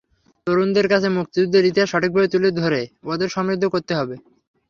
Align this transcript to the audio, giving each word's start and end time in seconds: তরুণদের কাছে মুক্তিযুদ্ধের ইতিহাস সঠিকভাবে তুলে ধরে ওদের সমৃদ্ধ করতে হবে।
তরুণদের 0.47 0.87
কাছে 0.89 1.07
মুক্তিযুদ্ধের 1.17 1.67
ইতিহাস 1.69 1.89
সঠিকভাবে 1.91 2.27
তুলে 2.27 2.49
ধরে 2.61 2.81
ওদের 3.05 3.29
সমৃদ্ধ 3.35 3.63
করতে 3.73 3.93
হবে। 3.95 4.15